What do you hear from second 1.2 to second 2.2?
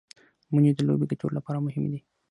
له پاره مهمي دي.